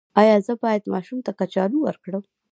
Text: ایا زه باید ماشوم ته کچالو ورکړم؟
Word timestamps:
ایا 0.19 0.35
زه 0.45 0.53
باید 0.63 0.83
ماشوم 0.93 1.19
ته 1.25 1.31
کچالو 1.39 1.77
ورکړم؟ 1.83 2.23